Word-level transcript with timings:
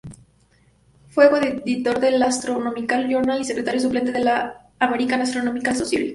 Fue 1.11 1.29
co-editor 1.29 1.99
del 1.99 2.23
"Astronomical 2.23 3.07
Journal" 3.07 3.39
y 3.39 3.45
secretario 3.45 3.79
suplente 3.79 4.11
de 4.11 4.21
la 4.23 4.71
American 4.79 5.21
Astronomical 5.21 5.75
Society. 5.75 6.09